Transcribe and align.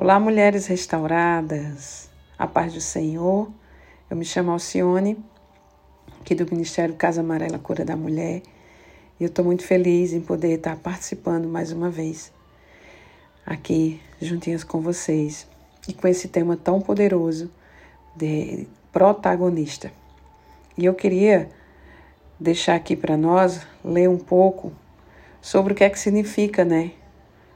Olá, 0.00 0.20
mulheres 0.20 0.68
restauradas, 0.68 2.08
a 2.38 2.46
paz 2.46 2.72
do 2.72 2.80
Senhor. 2.80 3.50
Eu 4.08 4.16
me 4.16 4.24
chamo 4.24 4.52
Alcione, 4.52 5.18
aqui 6.20 6.36
do 6.36 6.48
Ministério 6.48 6.94
Casa 6.94 7.20
Amarela 7.20 7.58
Cura 7.58 7.84
da 7.84 7.96
Mulher, 7.96 8.42
e 9.18 9.24
eu 9.24 9.26
estou 9.26 9.44
muito 9.44 9.64
feliz 9.64 10.12
em 10.12 10.20
poder 10.20 10.52
estar 10.52 10.76
participando 10.76 11.48
mais 11.48 11.72
uma 11.72 11.90
vez 11.90 12.32
aqui 13.44 14.00
juntinhas 14.22 14.62
com 14.62 14.80
vocês 14.80 15.48
e 15.88 15.92
com 15.92 16.06
esse 16.06 16.28
tema 16.28 16.56
tão 16.56 16.80
poderoso 16.80 17.50
de 18.14 18.68
protagonista. 18.92 19.90
E 20.76 20.84
eu 20.84 20.94
queria 20.94 21.50
deixar 22.38 22.76
aqui 22.76 22.94
para 22.94 23.16
nós 23.16 23.66
ler 23.84 24.08
um 24.08 24.16
pouco 24.16 24.70
sobre 25.42 25.72
o 25.72 25.76
que 25.76 25.82
é 25.82 25.90
que 25.90 25.98
significa, 25.98 26.64
né? 26.64 26.92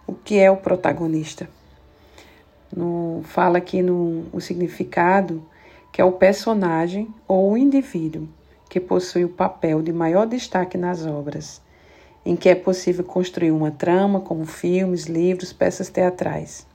O 0.08 0.12
que 0.12 0.40
é 0.40 0.50
o 0.50 0.56
protagonista? 0.56 1.48
No, 2.74 3.22
fala 3.24 3.58
aqui 3.58 3.82
no 3.82 4.24
o 4.32 4.40
significado 4.40 5.42
que 5.92 6.00
é 6.00 6.04
o 6.04 6.12
personagem 6.12 7.14
ou 7.28 7.52
o 7.52 7.56
indivíduo 7.56 8.26
que 8.68 8.80
possui 8.80 9.24
o 9.24 9.28
papel 9.28 9.82
de 9.82 9.92
maior 9.92 10.26
destaque 10.26 10.78
nas 10.78 11.04
obras, 11.04 11.60
em 12.24 12.34
que 12.34 12.48
é 12.48 12.54
possível 12.54 13.04
construir 13.04 13.50
uma 13.50 13.70
trama, 13.70 14.18
como 14.18 14.46
filmes, 14.46 15.04
livros, 15.04 15.52
peças 15.52 15.90
teatrais. 15.90 16.66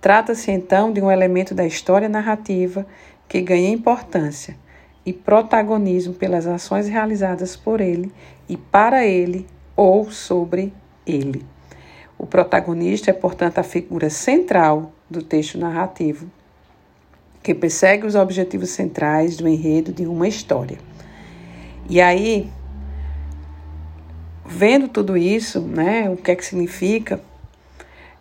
Trata-se 0.00 0.50
então 0.50 0.92
de 0.92 1.00
um 1.00 1.10
elemento 1.10 1.54
da 1.54 1.64
história 1.64 2.08
narrativa 2.08 2.84
que 3.28 3.40
ganha 3.40 3.70
importância 3.70 4.56
e 5.04 5.12
protagonismo 5.12 6.12
pelas 6.12 6.48
ações 6.48 6.88
realizadas 6.88 7.54
por 7.54 7.80
ele 7.80 8.12
e 8.48 8.56
para 8.56 9.06
ele 9.06 9.46
ou 9.76 10.10
sobre 10.10 10.72
ele. 11.06 11.46
O 12.18 12.26
protagonista 12.26 13.10
é, 13.10 13.12
portanto, 13.12 13.58
a 13.58 13.62
figura 13.62 14.10
central 14.10 14.92
do 15.08 15.22
texto 15.22 15.58
narrativo, 15.58 16.30
que 17.42 17.54
persegue 17.54 18.06
os 18.06 18.14
objetivos 18.14 18.70
centrais 18.70 19.36
do 19.36 19.46
enredo 19.46 19.92
de 19.92 20.04
uma 20.04 20.26
história. 20.26 20.78
E 21.88 22.00
aí, 22.00 22.50
vendo 24.44 24.88
tudo 24.88 25.16
isso, 25.16 25.60
né, 25.60 26.10
o 26.10 26.16
que 26.16 26.32
é 26.32 26.34
que 26.34 26.44
significa, 26.44 27.20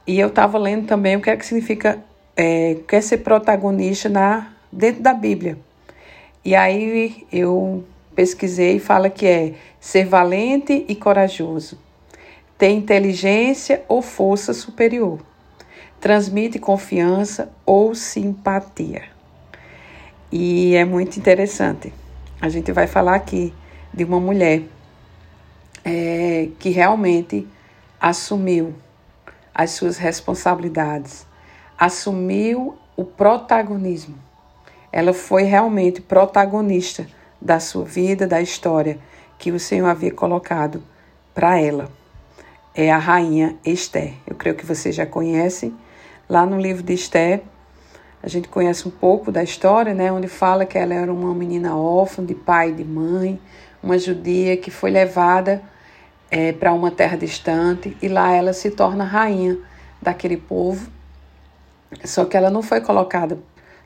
e 0.05 0.19
eu 0.19 0.27
estava 0.27 0.59
lendo 0.59 0.85
também 0.85 1.15
o 1.15 1.21
que 1.21 1.29
é 1.29 1.35
que 1.35 1.45
significa 1.45 2.03
é, 2.37 2.77
quer 2.87 3.01
ser 3.01 3.19
protagonista 3.19 4.07
na 4.07 4.53
dentro 4.71 5.01
da 5.01 5.13
Bíblia. 5.13 5.57
E 6.43 6.53
aí 6.53 7.25
eu 7.31 7.83
pesquisei 8.13 8.75
e 8.75 8.79
fala 8.79 9.09
que 9.09 9.25
é 9.25 9.53
ser 9.79 10.05
valente 10.05 10.85
e 10.87 10.93
corajoso, 10.93 11.79
ter 12.57 12.69
inteligência 12.69 13.83
ou 13.87 14.03
força 14.03 14.53
superior 14.53 15.19
transmite 16.05 16.59
confiança 16.59 17.51
ou 17.65 17.95
simpatia. 17.95 19.05
E 20.31 20.75
é 20.75 20.85
muito 20.85 21.17
interessante. 21.17 21.91
A 22.39 22.47
gente 22.47 22.71
vai 22.71 22.85
falar 22.85 23.15
aqui 23.15 23.51
de 23.91 24.03
uma 24.03 24.19
mulher 24.19 24.61
é, 25.83 26.49
que 26.59 26.69
realmente 26.69 27.47
assumiu 27.99 28.75
as 29.51 29.71
suas 29.71 29.97
responsabilidades, 29.97 31.25
assumiu 31.75 32.77
o 32.95 33.03
protagonismo. 33.03 34.15
Ela 34.91 35.11
foi 35.11 35.41
realmente 35.41 36.01
protagonista 36.01 37.07
da 37.41 37.59
sua 37.59 37.83
vida, 37.83 38.27
da 38.27 38.39
história 38.39 38.99
que 39.39 39.51
o 39.51 39.59
Senhor 39.59 39.87
havia 39.87 40.11
colocado 40.11 40.83
para 41.33 41.59
ela. 41.59 41.91
É 42.75 42.91
a 42.91 42.99
rainha 42.99 43.57
Esther. 43.65 44.13
Eu 44.27 44.35
creio 44.35 44.55
que 44.55 44.67
vocês 44.67 44.93
já 44.93 45.07
conhecem 45.07 45.75
Lá 46.27 46.45
no 46.45 46.59
livro 46.59 46.81
de 46.81 46.93
Esther, 46.93 47.43
a 48.23 48.27
gente 48.27 48.47
conhece 48.47 48.87
um 48.87 48.91
pouco 48.91 49.31
da 49.31 49.43
história, 49.43 49.93
né, 49.93 50.11
onde 50.11 50.27
fala 50.27 50.65
que 50.65 50.75
ela 50.75 50.95
era 50.95 51.13
uma 51.13 51.33
menina 51.35 51.77
órfã 51.77 52.25
de 52.25 52.33
pai 52.33 52.69
e 52.69 52.73
de 52.73 52.83
mãe, 52.83 53.39
uma 53.83 53.99
judia 53.99 54.57
que 54.57 54.71
foi 54.71 54.89
levada 54.89 55.61
é, 56.31 56.51
para 56.51 56.73
uma 56.73 56.89
terra 56.89 57.15
distante 57.15 57.95
e 58.01 58.07
lá 58.07 58.31
ela 58.31 58.53
se 58.53 58.71
torna 58.71 59.03
rainha 59.03 59.59
daquele 60.01 60.37
povo. 60.37 60.89
Só 62.03 62.25
que 62.25 62.35
ela 62.35 62.49
não 62.49 62.63
foi 62.63 62.81
colocada 62.81 63.37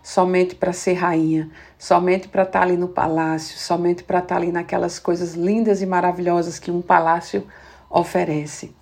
somente 0.01 0.55
para 0.55 0.71
ser 0.71 0.93
rainha, 0.93 1.49
somente 1.77 2.29
para 2.29 2.43
estar 2.43 2.59
tá 2.59 2.65
ali 2.65 2.77
no 2.77 2.87
palácio, 2.87 3.57
somente 3.59 4.05
para 4.05 4.19
estar 4.19 4.35
tá 4.35 4.41
ali 4.41 4.51
naquelas 4.53 4.97
coisas 4.97 5.33
lindas 5.35 5.81
e 5.81 5.85
maravilhosas 5.85 6.57
que 6.57 6.71
um 6.71 6.81
palácio 6.81 7.45
oferece. 7.89 8.73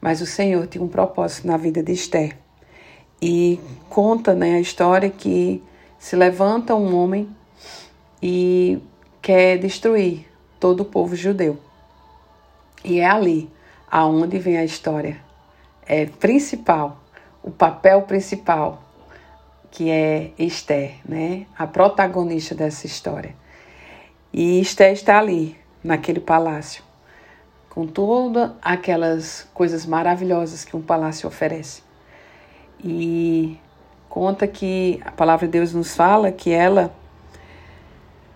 Mas 0.00 0.20
o 0.20 0.26
Senhor 0.26 0.66
tinha 0.66 0.82
um 0.82 0.88
propósito 0.88 1.46
na 1.46 1.56
vida 1.56 1.80
de 1.80 1.92
Esther. 1.92 2.45
E 3.20 3.60
conta 3.88 4.34
né, 4.34 4.56
a 4.56 4.60
história 4.60 5.10
que 5.10 5.62
se 5.98 6.14
levanta 6.16 6.74
um 6.74 6.94
homem 6.94 7.28
e 8.22 8.78
quer 9.22 9.58
destruir 9.58 10.26
todo 10.60 10.80
o 10.80 10.84
povo 10.84 11.16
judeu. 11.16 11.58
E 12.84 13.00
é 13.00 13.06
ali 13.06 13.50
aonde 13.90 14.38
vem 14.38 14.58
a 14.58 14.64
história 14.64 15.26
é 15.86 16.04
principal, 16.04 16.98
o 17.42 17.50
papel 17.50 18.02
principal, 18.02 18.82
que 19.70 19.88
é 19.88 20.32
Esther, 20.36 20.96
né? 21.08 21.46
A 21.56 21.66
protagonista 21.66 22.54
dessa 22.54 22.86
história. 22.86 23.34
E 24.32 24.60
Esther 24.60 24.92
está 24.92 25.18
ali, 25.18 25.56
naquele 25.82 26.18
palácio, 26.18 26.82
com 27.70 27.86
todas 27.86 28.50
aquelas 28.60 29.48
coisas 29.54 29.86
maravilhosas 29.86 30.64
que 30.64 30.76
um 30.76 30.82
palácio 30.82 31.28
oferece. 31.28 31.85
E 32.82 33.58
conta 34.08 34.46
que 34.46 35.00
a 35.04 35.12
palavra 35.12 35.46
de 35.46 35.52
Deus 35.52 35.72
nos 35.72 35.94
fala 35.94 36.32
que 36.32 36.50
ela, 36.50 36.94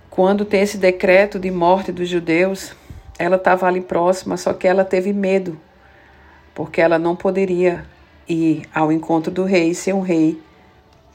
quando 0.09 0.45
tem 0.45 0.63
esse 0.63 0.79
decreto 0.79 1.39
de 1.39 1.51
morte 1.51 1.93
dos 1.93 2.09
judeus, 2.09 2.75
ela 3.19 3.37
estava 3.37 3.67
ali 3.67 3.81
próxima, 3.81 4.37
só 4.37 4.53
que 4.53 4.67
ela 4.67 4.85
teve 4.85 5.13
medo, 5.13 5.59
porque 6.55 6.81
ela 6.81 6.99
não 6.99 7.15
poderia 7.15 7.85
ir 8.29 8.63
ao 8.75 8.91
encontro 8.91 9.31
do 9.31 9.45
rei 9.45 9.75
se 9.75 9.93
um 9.93 10.01
rei 10.01 10.41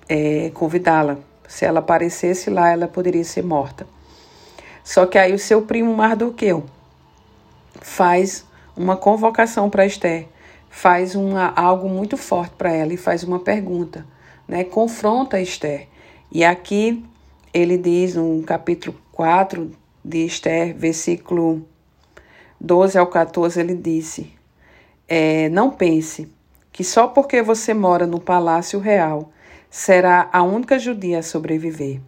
é, 0.08 0.52
convidá-la. 0.54 1.18
Se 1.48 1.66
ela 1.66 1.80
aparecesse 1.80 2.50
lá, 2.50 2.72
ela 2.72 2.88
poderia 2.88 3.24
ser 3.24 3.44
morta. 3.44 3.88
Só 4.84 5.06
que 5.06 5.18
aí 5.18 5.34
o 5.34 5.40
seu 5.40 5.62
primo 5.64 5.96
Mardoqueu 5.96 6.64
faz 7.82 8.46
uma 8.76 8.96
convocação 8.96 9.70
para 9.70 9.86
Esther 9.86 10.28
faz 10.76 11.16
uma, 11.16 11.54
algo 11.56 11.88
muito 11.88 12.18
forte 12.18 12.54
para 12.58 12.70
ela 12.70 12.92
e 12.92 12.98
faz 12.98 13.24
uma 13.24 13.40
pergunta, 13.40 14.06
né? 14.46 14.66
confronta 14.66 15.40
Esther. 15.40 15.88
E 16.30 16.44
aqui 16.44 17.02
ele 17.54 17.78
diz 17.78 18.16
no 18.16 18.44
capítulo 18.44 18.94
4 19.14 19.72
de 20.04 20.26
Esther, 20.26 20.76
versículo 20.76 21.66
12 22.60 22.98
ao 22.98 23.08
14, 23.08 23.58
ele 23.58 23.74
disse: 23.74 24.34
é, 25.08 25.48
Não 25.48 25.72
pense 25.72 26.28
que 26.74 26.84
só 26.84 27.08
porque 27.08 27.42
você 27.42 27.74
mora 27.74 28.06
no 28.06 28.20
palácio 28.20 28.78
real 28.78 29.32
será 29.70 30.30
a 30.32 30.44
única 30.44 30.78
judia 30.78 31.20
a 31.20 31.24
sobreviver. 31.24 32.02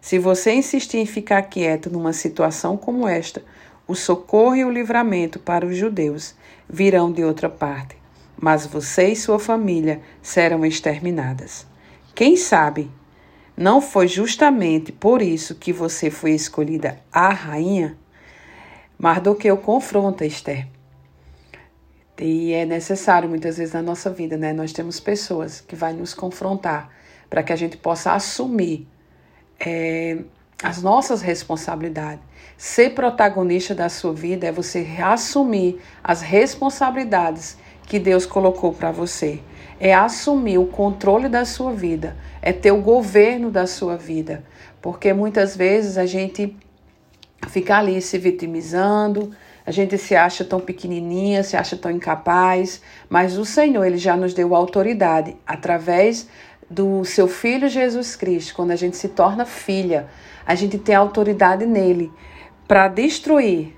Se 0.00 0.18
você 0.18 0.52
insistir 0.52 0.98
em 0.98 1.06
ficar 1.06 1.42
quieto 1.42 1.88
numa 1.88 2.12
situação 2.12 2.76
como 2.76 3.06
esta, 3.06 3.44
o 3.86 3.94
socorro 3.94 4.56
e 4.56 4.64
o 4.64 4.70
livramento 4.70 5.38
para 5.38 5.64
os 5.64 5.76
judeus 5.76 6.34
virão 6.68 7.12
de 7.12 7.22
outra 7.24 7.48
parte 7.48 7.97
mas 8.40 8.66
você 8.66 9.08
e 9.08 9.16
sua 9.16 9.38
família 9.38 10.00
serão 10.22 10.64
exterminadas. 10.64 11.66
Quem 12.14 12.36
sabe 12.36 12.90
não 13.56 13.80
foi 13.80 14.06
justamente 14.06 14.92
por 14.92 15.20
isso 15.20 15.56
que 15.56 15.72
você 15.72 16.10
foi 16.10 16.32
escolhida 16.32 17.00
a 17.12 17.30
rainha? 17.30 17.96
Mardoqueu 18.98 19.56
confronta 19.56 20.24
Esther. 20.24 20.66
E 22.20 22.52
é 22.52 22.64
necessário 22.64 23.28
muitas 23.28 23.58
vezes 23.58 23.74
na 23.74 23.82
nossa 23.82 24.10
vida, 24.10 24.36
né? 24.36 24.52
Nós 24.52 24.72
temos 24.72 24.98
pessoas 24.98 25.60
que 25.60 25.76
vão 25.76 25.92
nos 25.92 26.14
confrontar 26.14 26.90
para 27.30 27.42
que 27.42 27.52
a 27.52 27.56
gente 27.56 27.76
possa 27.76 28.12
assumir 28.12 28.88
é, 29.60 30.18
as 30.62 30.82
nossas 30.82 31.22
responsabilidades. 31.22 32.22
Ser 32.56 32.90
protagonista 32.90 33.72
da 33.74 33.88
sua 33.88 34.12
vida 34.12 34.46
é 34.48 34.52
você 34.52 34.84
assumir 35.00 35.80
as 36.02 36.20
responsabilidades 36.20 37.56
que 37.88 37.98
Deus 37.98 38.26
colocou 38.26 38.72
para 38.72 38.92
você. 38.92 39.40
É 39.80 39.94
assumir 39.94 40.58
o 40.58 40.66
controle 40.66 41.28
da 41.28 41.44
sua 41.44 41.72
vida, 41.72 42.16
é 42.42 42.52
ter 42.52 42.70
o 42.70 42.82
governo 42.82 43.50
da 43.50 43.66
sua 43.66 43.96
vida. 43.96 44.44
Porque 44.82 45.12
muitas 45.12 45.56
vezes 45.56 45.96
a 45.96 46.04
gente 46.04 46.54
fica 47.48 47.78
ali 47.78 48.00
se 48.02 48.18
vitimizando, 48.18 49.32
a 49.64 49.70
gente 49.70 49.96
se 49.96 50.14
acha 50.14 50.44
tão 50.44 50.60
pequenininha, 50.60 51.42
se 51.42 51.56
acha 51.56 51.76
tão 51.76 51.90
incapaz, 51.90 52.82
mas 53.08 53.38
o 53.38 53.44
Senhor, 53.44 53.84
ele 53.84 53.98
já 53.98 54.16
nos 54.16 54.34
deu 54.34 54.54
autoridade 54.54 55.36
através 55.46 56.28
do 56.68 57.04
seu 57.04 57.26
filho 57.26 57.68
Jesus 57.68 58.16
Cristo. 58.16 58.54
Quando 58.54 58.72
a 58.72 58.76
gente 58.76 58.96
se 58.96 59.08
torna 59.08 59.46
filha, 59.46 60.08
a 60.46 60.54
gente 60.54 60.76
tem 60.76 60.94
autoridade 60.94 61.64
nele 61.64 62.12
para 62.66 62.88
destruir 62.88 63.77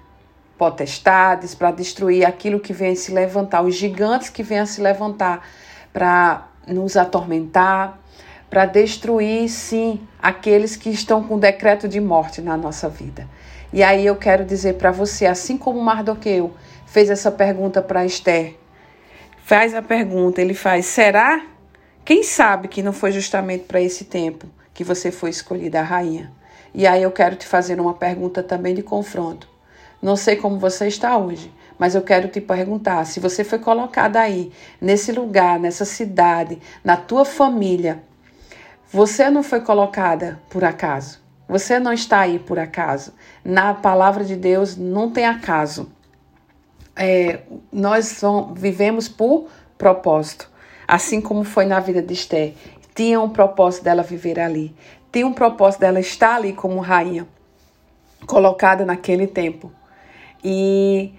potestades, 0.60 1.54
para 1.54 1.70
destruir 1.70 2.26
aquilo 2.26 2.60
que 2.60 2.74
vem 2.74 2.94
se 2.94 3.10
levantar, 3.10 3.62
os 3.62 3.74
gigantes 3.74 4.28
que 4.28 4.42
vêm 4.42 4.58
a 4.58 4.66
se 4.66 4.78
levantar 4.78 5.48
para 5.90 6.48
nos 6.66 6.98
atormentar, 6.98 7.98
para 8.50 8.66
destruir, 8.66 9.48
sim, 9.48 10.06
aqueles 10.20 10.76
que 10.76 10.90
estão 10.90 11.24
com 11.24 11.38
decreto 11.38 11.88
de 11.88 11.98
morte 11.98 12.42
na 12.42 12.58
nossa 12.58 12.90
vida. 12.90 13.26
E 13.72 13.82
aí 13.82 14.04
eu 14.04 14.14
quero 14.16 14.44
dizer 14.44 14.74
para 14.74 14.90
você, 14.90 15.24
assim 15.24 15.56
como 15.56 15.80
Mardoqueu 15.80 16.52
fez 16.84 17.08
essa 17.08 17.30
pergunta 17.30 17.80
para 17.80 18.04
Esther, 18.04 18.56
faz 19.42 19.74
a 19.74 19.80
pergunta, 19.80 20.42
ele 20.42 20.52
faz: 20.52 20.84
será? 20.84 21.42
Quem 22.04 22.22
sabe 22.22 22.68
que 22.68 22.82
não 22.82 22.92
foi 22.92 23.12
justamente 23.12 23.64
para 23.64 23.80
esse 23.80 24.04
tempo 24.04 24.46
que 24.74 24.84
você 24.84 25.10
foi 25.10 25.30
escolhida 25.30 25.80
a 25.80 25.84
rainha? 25.84 26.30
E 26.74 26.86
aí 26.86 27.02
eu 27.02 27.10
quero 27.10 27.34
te 27.34 27.46
fazer 27.46 27.80
uma 27.80 27.94
pergunta 27.94 28.42
também 28.42 28.74
de 28.74 28.82
confronto. 28.82 29.48
Não 30.02 30.17
sei 30.17 30.37
como 30.37 30.58
você 30.58 30.88
está 30.88 31.17
hoje, 31.19 31.52
mas 31.79 31.94
eu 31.94 32.02
quero 32.02 32.29
te 32.29 32.41
perguntar: 32.41 33.05
se 33.05 33.20
você 33.20 33.44
foi 33.44 33.58
colocada 33.58 34.20
aí, 34.20 34.52
nesse 34.81 35.12
lugar, 35.12 35.58
nessa 35.58 35.85
cidade, 35.85 36.58
na 36.82 36.97
tua 36.97 37.25
família, 37.25 38.02
você 38.91 39.31
não 39.31 39.43
foi 39.43 39.61
colocada 39.61 40.41
por 40.49 40.64
acaso. 40.64 41.20
Você 41.49 41.79
não 41.79 41.93
está 41.93 42.20
aí 42.20 42.38
por 42.38 42.58
acaso. 42.58 43.12
Na 43.44 43.75
palavra 43.75 44.25
de 44.25 44.37
Deus 44.37 44.76
não 44.76 45.11
tem 45.11 45.26
acaso. 45.26 45.91
É, 46.94 47.41
nós 47.73 48.20
vivemos 48.55 49.08
por 49.08 49.49
propósito, 49.76 50.50
assim 50.87 51.20
como 51.20 51.44
foi 51.44 51.64
na 51.64 51.81
vida 51.81 52.00
de 52.00 52.14
Esther. 52.14 52.55
Tinha 52.94 53.20
um 53.20 53.31
propósito 53.31 53.85
dela 53.85 54.02
viver 54.02 54.38
ali. 54.38 54.75
Tinha 55.12 55.26
um 55.26 55.32
propósito 55.32 55.81
dela 55.81 55.99
estar 55.99 56.37
ali 56.37 56.52
como 56.52 56.79
rainha, 56.79 57.26
colocada 58.26 58.85
naquele 58.85 59.26
tempo. 59.26 59.73
E 60.42 61.12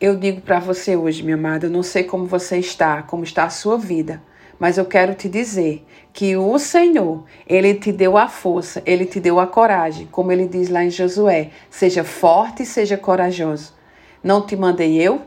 eu 0.00 0.16
digo 0.16 0.40
para 0.40 0.58
você 0.58 0.96
hoje, 0.96 1.22
minha 1.22 1.36
amada, 1.36 1.66
eu 1.66 1.70
não 1.70 1.82
sei 1.82 2.04
como 2.04 2.26
você 2.26 2.58
está, 2.58 3.02
como 3.02 3.24
está 3.24 3.44
a 3.44 3.50
sua 3.50 3.78
vida 3.78 4.22
mas 4.58 4.78
eu 4.78 4.84
quero 4.84 5.14
te 5.14 5.28
dizer 5.28 5.84
que 6.12 6.36
o 6.36 6.58
Senhor, 6.58 7.24
ele 7.46 7.74
te 7.74 7.90
deu 7.90 8.16
a 8.16 8.28
força, 8.28 8.82
ele 8.86 9.04
te 9.04 9.18
deu 9.20 9.40
a 9.40 9.46
coragem, 9.46 10.06
como 10.10 10.30
ele 10.30 10.46
diz 10.46 10.68
lá 10.68 10.84
em 10.84 10.90
Josué: 10.90 11.50
seja 11.68 12.04
forte 12.04 12.62
e 12.62 12.66
seja 12.66 12.96
corajoso. 12.96 13.74
Não 14.22 14.46
te 14.46 14.56
mandei 14.56 15.00
eu? 15.00 15.22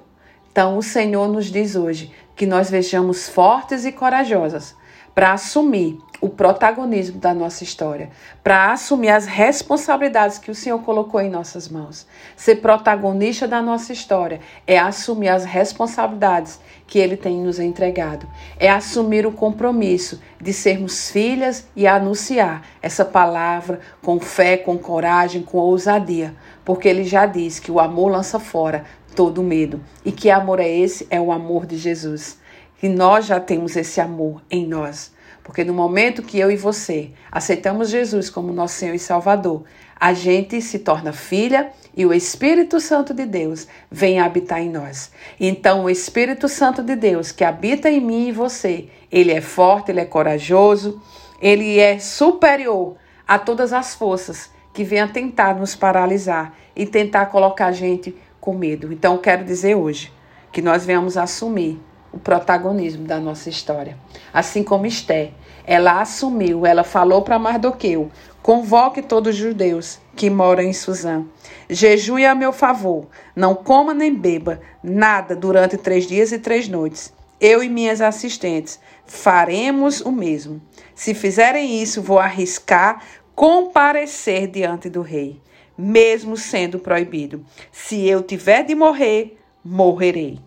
Então 0.51 0.77
o 0.77 0.81
Senhor 0.81 1.27
nos 1.27 1.51
diz 1.51 1.75
hoje 1.75 2.11
que 2.35 2.45
nós 2.45 2.69
vejamos 2.69 3.27
fortes 3.29 3.85
e 3.85 3.91
corajosas 3.91 4.75
para 5.13 5.33
assumir 5.33 5.99
o 6.19 6.29
protagonismo 6.29 7.19
da 7.19 7.33
nossa 7.33 7.63
história, 7.63 8.09
para 8.43 8.71
assumir 8.71 9.09
as 9.09 9.25
responsabilidades 9.25 10.37
que 10.37 10.49
o 10.49 10.55
Senhor 10.55 10.79
colocou 10.79 11.21
em 11.21 11.29
nossas 11.29 11.69
mãos. 11.69 12.07
Ser 12.35 12.55
protagonista 12.57 13.47
da 13.47 13.61
nossa 13.61 13.93
história 13.93 14.39
é 14.65 14.79
assumir 14.79 15.29
as 15.29 15.45
responsabilidades 15.45 16.59
que 16.87 16.97
Ele 16.97 17.17
tem 17.17 17.37
nos 17.41 17.59
entregado, 17.59 18.27
é 18.57 18.69
assumir 18.69 19.25
o 19.27 19.31
compromisso 19.31 20.19
de 20.41 20.53
sermos 20.53 21.11
filhas 21.11 21.67
e 21.75 21.85
anunciar 21.85 22.63
essa 22.81 23.05
palavra 23.05 23.79
com 24.01 24.19
fé, 24.19 24.57
com 24.57 24.77
coragem, 24.77 25.43
com 25.43 25.57
ousadia, 25.57 26.33
porque 26.65 26.87
Ele 26.87 27.03
já 27.03 27.25
diz 27.25 27.59
que 27.59 27.71
o 27.71 27.79
amor 27.79 28.11
lança 28.11 28.39
fora 28.39 28.85
todo 29.15 29.43
medo. 29.43 29.81
E 30.05 30.11
que 30.11 30.29
amor 30.29 30.59
é 30.59 30.69
esse? 30.69 31.07
É 31.09 31.19
o 31.19 31.31
amor 31.31 31.65
de 31.65 31.77
Jesus. 31.77 32.39
E 32.81 32.87
nós 32.87 33.25
já 33.25 33.39
temos 33.39 33.75
esse 33.75 33.99
amor 33.99 34.41
em 34.49 34.67
nós. 34.67 35.11
Porque 35.47 35.63
no 35.63 35.73
momento 35.73 36.21
que 36.21 36.37
eu 36.37 36.51
e 36.51 36.57
você 36.57 37.09
aceitamos 37.31 37.89
Jesus 37.89 38.29
como 38.29 38.51
nosso 38.51 38.75
Senhor 38.75 38.93
e 38.93 38.99
Salvador, 38.99 39.63
a 39.97 40.13
gente 40.13 40.61
se 40.61 40.79
torna 40.79 41.13
filha 41.13 41.71
e 41.95 42.05
o 42.05 42.13
Espírito 42.13 42.81
Santo 42.81 43.13
de 43.13 43.25
Deus 43.25 43.65
vem 43.89 44.19
habitar 44.19 44.61
em 44.61 44.69
nós. 44.69 45.09
Então, 45.39 45.85
o 45.85 45.89
Espírito 45.89 46.49
Santo 46.49 46.83
de 46.83 46.97
Deus 46.97 47.31
que 47.31 47.45
habita 47.45 47.89
em 47.89 48.01
mim 48.01 48.27
e 48.27 48.31
você, 48.33 48.89
ele 49.09 49.31
é 49.31 49.39
forte, 49.39 49.89
ele 49.89 50.01
é 50.01 50.05
corajoso, 50.05 51.01
ele 51.41 51.79
é 51.79 51.97
superior 51.97 52.97
a 53.25 53.39
todas 53.39 53.71
as 53.71 53.95
forças 53.95 54.51
que 54.73 54.83
venham 54.83 55.07
tentar 55.07 55.55
nos 55.55 55.77
paralisar 55.77 56.53
e 56.75 56.85
tentar 56.85 57.27
colocar 57.27 57.67
a 57.67 57.71
gente 57.71 58.13
com 58.41 58.53
medo. 58.53 58.91
Então, 58.91 59.17
quero 59.17 59.45
dizer 59.45 59.75
hoje 59.75 60.11
que 60.51 60.61
nós 60.61 60.85
venhamos 60.85 61.15
assumir 61.15 61.79
o 62.17 62.19
protagonismo 62.19 63.05
da 63.05 63.19
nossa 63.19 63.47
história. 63.47 63.95
Assim 64.33 64.63
como 64.63 64.87
Esté, 64.87 65.31
ela 65.65 66.01
assumiu, 66.01 66.65
ela 66.65 66.83
falou 66.83 67.21
para 67.21 67.39
Mardoqueu: 67.39 68.11
convoque 68.41 69.01
todos 69.01 69.35
os 69.35 69.39
judeus 69.39 69.99
que 70.15 70.29
moram 70.29 70.63
em 70.63 70.73
Suzã. 70.73 71.23
Jejue 71.69 72.25
a 72.25 72.33
meu 72.33 72.51
favor, 72.51 73.05
não 73.35 73.53
coma 73.53 73.93
nem 73.93 74.13
beba 74.13 74.59
nada 74.83 75.35
durante 75.35 75.77
três 75.77 76.07
dias 76.07 76.31
e 76.31 76.39
três 76.39 76.67
noites. 76.67 77.13
Eu 77.39 77.63
e 77.63 77.69
minhas 77.69 78.01
assistentes 78.01 78.79
faremos 79.05 80.01
o 80.01 80.11
mesmo. 80.11 80.59
Se 80.95 81.13
fizerem 81.13 81.81
isso, 81.81 82.01
vou 82.01 82.17
arriscar 82.17 83.03
comparecer 83.35 84.47
diante 84.47 84.89
do 84.89 85.03
rei, 85.03 85.39
mesmo 85.77 86.35
sendo 86.35 86.79
proibido. 86.79 87.45
Se 87.71 88.07
eu 88.07 88.23
tiver 88.23 88.63
de 88.63 88.73
morrer, 88.73 89.37
morrerei. 89.63 90.46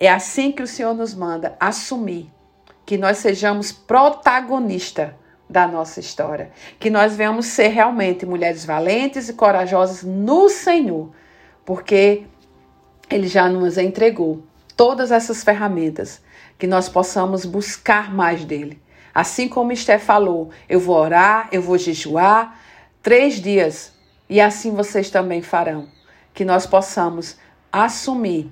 É 0.00 0.08
assim 0.10 0.50
que 0.50 0.62
o 0.62 0.66
Senhor 0.66 0.94
nos 0.94 1.14
manda 1.14 1.54
assumir 1.60 2.32
que 2.86 2.96
nós 2.96 3.18
sejamos 3.18 3.70
protagonista 3.70 5.14
da 5.48 5.68
nossa 5.68 6.00
história, 6.00 6.50
que 6.78 6.88
nós 6.88 7.14
venhamos 7.14 7.46
ser 7.46 7.68
realmente 7.68 8.24
mulheres 8.24 8.64
valentes 8.64 9.28
e 9.28 9.34
corajosas 9.34 10.02
no 10.02 10.48
Senhor, 10.48 11.10
porque 11.66 12.24
ele 13.10 13.28
já 13.28 13.46
nos 13.48 13.76
entregou 13.76 14.42
todas 14.74 15.12
essas 15.12 15.44
ferramentas 15.44 16.22
que 16.58 16.66
nós 16.66 16.88
possamos 16.88 17.44
buscar 17.44 18.10
mais 18.10 18.44
dele. 18.44 18.80
Assim 19.14 19.48
como 19.48 19.70
Esté 19.70 19.98
falou, 19.98 20.50
eu 20.68 20.80
vou 20.80 20.96
orar, 20.96 21.48
eu 21.52 21.60
vou 21.60 21.76
jejuar 21.76 22.58
três 23.02 23.34
dias 23.34 23.92
e 24.28 24.40
assim 24.40 24.72
vocês 24.74 25.10
também 25.10 25.42
farão. 25.42 25.88
Que 26.32 26.44
nós 26.44 26.64
possamos 26.64 27.36
assumir 27.72 28.50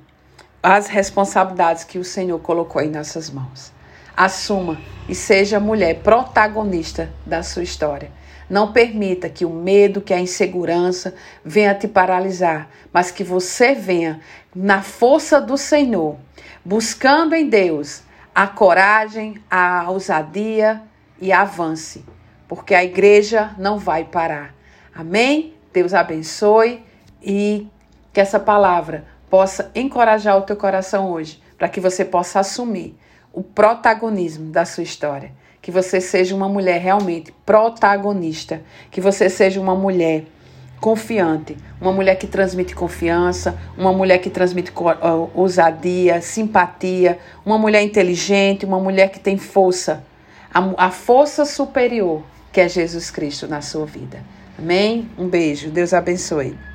as 0.63 0.89
responsabilidades 0.89 1.85
que 1.85 1.99
o 1.99 2.05
Senhor 2.05 2.39
colocou 2.41 2.83
em 2.83 2.91
nossas 2.91 3.31
mãos. 3.31 3.73
Assuma 4.17 4.79
e 5.09 5.15
seja 5.15 5.61
mulher 5.61 6.01
protagonista 6.03 7.11
da 7.25 7.43
sua 7.43 7.63
história. 7.63 8.11
Não 8.51 8.73
permita 8.73 9.29
que 9.29 9.45
o 9.45 9.51
medo, 9.51 10.01
que 10.01 10.13
a 10.13 10.21
insegurança 10.21 11.15
venha 11.45 11.75
te 11.75 11.87
paralisar, 11.87 12.69
mas 12.93 13.11
que 13.11 13.23
você 13.23 13.75
venha 13.75 14.21
na 14.55 14.83
força 14.83 15.41
do 15.41 15.57
Senhor, 15.57 16.17
buscando 16.65 17.35
em 17.35 17.49
Deus 17.49 18.03
a 18.35 18.47
coragem, 18.47 19.41
a 19.51 19.89
ousadia 19.91 20.83
e 21.21 21.31
avance, 21.31 22.05
porque 22.49 22.75
a 22.75 22.83
igreja 22.83 23.55
não 23.59 23.79
vai 23.79 24.05
parar. 24.05 24.55
Amém? 24.95 25.55
Deus 25.73 25.93
abençoe 25.93 26.83
e 27.23 27.69
que 28.13 28.21
essa 28.21 28.41
palavra 28.41 29.05
possa 29.31 29.71
encorajar 29.75 30.37
o 30.37 30.43
teu 30.43 30.57
coração 30.57 31.11
hoje, 31.11 31.43
para 31.57 31.69
que 31.69 31.81
você 31.81 32.05
possa 32.05 32.41
assumir 32.41 32.97
o 33.33 33.43
protagonismo 33.43 34.51
da 34.51 34.65
sua 34.65 34.83
história. 34.83 35.33
Que 35.61 35.71
você 35.71 36.01
seja 36.01 36.35
uma 36.35 36.49
mulher 36.49 36.81
realmente 36.81 37.33
protagonista, 37.45 38.63
que 38.91 39.01
você 39.01 39.29
seja 39.29 39.61
uma 39.61 39.75
mulher 39.75 40.25
confiante, 40.81 41.57
uma 41.81 41.93
mulher 41.93 42.15
que 42.15 42.27
transmite 42.27 42.75
confiança, 42.75 43.59
uma 43.77 43.93
mulher 43.93 44.19
que 44.19 44.31
transmite 44.31 44.73
ousadia, 45.35 46.21
simpatia, 46.21 47.19
uma 47.45 47.59
mulher 47.59 47.83
inteligente, 47.83 48.65
uma 48.65 48.79
mulher 48.79 49.11
que 49.11 49.19
tem 49.19 49.37
força, 49.37 50.05
a, 50.55 50.87
a 50.87 50.91
força 50.91 51.45
superior 51.45 52.23
que 52.53 52.61
é 52.61 52.69
Jesus 52.69 53.11
Cristo 53.11 53.47
na 53.47 53.61
sua 53.61 53.87
vida. 53.87 54.23
Amém? 54.59 55.09
Um 55.17 55.29
beijo, 55.29 55.71
Deus 55.71 55.93
abençoe. 55.93 56.68